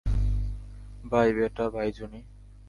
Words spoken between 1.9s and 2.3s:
জুনি!